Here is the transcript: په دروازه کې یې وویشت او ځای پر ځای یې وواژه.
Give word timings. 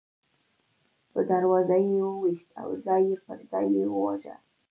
په 1.11 1.19
دروازه 1.31 1.77
کې 1.83 1.89
یې 1.91 2.01
وویشت 2.09 2.49
او 2.61 2.69
ځای 2.85 3.03
پر 3.25 3.37
ځای 3.51 3.67
یې 3.77 3.85
وواژه. 3.89 4.35